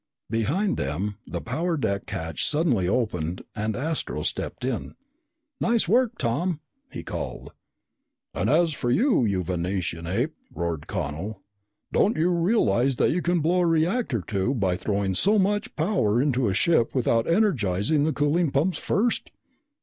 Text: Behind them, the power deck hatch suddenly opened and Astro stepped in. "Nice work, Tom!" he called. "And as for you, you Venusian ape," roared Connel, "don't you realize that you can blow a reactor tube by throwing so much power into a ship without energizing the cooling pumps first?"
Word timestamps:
Behind 0.31 0.77
them, 0.77 1.19
the 1.27 1.41
power 1.41 1.77
deck 1.77 2.09
hatch 2.09 2.43
suddenly 2.43 2.87
opened 2.89 3.43
and 3.55 3.75
Astro 3.75 4.23
stepped 4.23 4.65
in. 4.65 4.95
"Nice 5.59 5.87
work, 5.87 6.17
Tom!" 6.17 6.59
he 6.91 7.03
called. 7.03 7.51
"And 8.33 8.49
as 8.49 8.73
for 8.73 8.89
you, 8.89 9.25
you 9.25 9.43
Venusian 9.43 10.07
ape," 10.07 10.33
roared 10.51 10.87
Connel, 10.87 11.43
"don't 11.93 12.17
you 12.17 12.31
realize 12.31 12.95
that 12.95 13.11
you 13.11 13.21
can 13.21 13.41
blow 13.41 13.59
a 13.59 13.65
reactor 13.67 14.21
tube 14.25 14.59
by 14.59 14.75
throwing 14.75 15.13
so 15.13 15.37
much 15.37 15.75
power 15.75 16.19
into 16.19 16.47
a 16.49 16.53
ship 16.55 16.95
without 16.95 17.27
energizing 17.27 18.03
the 18.03 18.11
cooling 18.11 18.49
pumps 18.49 18.79
first?" 18.79 19.29